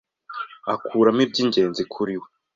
akuramo 0.73 1.21
iby’ingenzi 1.25 1.83
kuri 1.93 2.13
we 2.21 2.27